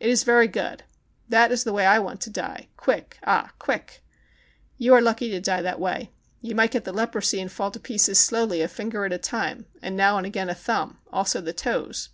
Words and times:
It 0.00 0.10
is 0.10 0.24
very 0.24 0.48
good. 0.48 0.82
That 1.28 1.52
is 1.52 1.62
the 1.62 1.72
way 1.72 1.86
I 1.86 2.00
want 2.00 2.20
to 2.22 2.28
die 2.30 2.66
ã 2.66 2.76
quick, 2.76 3.18
ah, 3.22 3.52
quick. 3.60 4.02
You 4.78 4.92
are 4.94 5.00
lucky 5.00 5.30
to 5.30 5.40
die 5.40 5.62
that 5.62 5.78
way. 5.78 6.10
You 6.40 6.56
might 6.56 6.72
get 6.72 6.82
the 6.82 6.92
leprosy 6.92 7.38
and 7.40 7.52
fall 7.52 7.70
to 7.70 7.78
pieces 7.78 8.18
slowlv, 8.18 8.64
a 8.64 8.66
finger 8.66 9.04
at 9.04 9.12
a 9.12 9.18
time, 9.18 9.66
and 9.80 9.96
now 9.96 10.16
and 10.16 10.26
again 10.26 10.50
a 10.50 10.56
thumb, 10.56 10.98
also 11.12 11.40
the 11.40 11.52
toes. 11.52 12.08